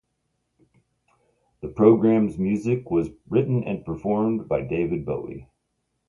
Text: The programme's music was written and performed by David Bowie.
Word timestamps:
The 1.61 1.67
programme's 1.67 2.39
music 2.39 2.89
was 2.89 3.09
written 3.29 3.63
and 3.65 3.85
performed 3.85 4.47
by 4.49 4.63
David 4.63 5.05
Bowie. 5.05 5.47